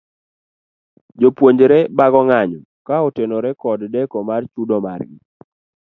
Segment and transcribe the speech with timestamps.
[1.19, 5.17] Jopuonjre bago ng'anyo ka otenore kod deko mar chudo mar gi.